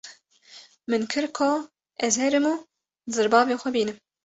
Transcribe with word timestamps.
Min 0.93 1.05
kir 1.15 1.27
ko 1.41 1.49
ez 2.09 2.15
herim 2.23 2.45
û 2.53 2.55
zirbavê 3.15 3.55
xwe 3.61 3.69
bînim. 3.75 3.97